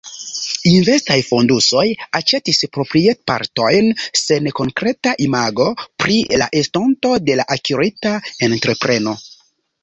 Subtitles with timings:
[0.67, 1.83] Investaj fondusoj
[2.19, 3.89] aĉetis proprietpartojn
[4.21, 5.69] sen konkreta imago
[6.05, 8.17] pri la estonto de la akirita
[8.51, 9.17] entrepreno.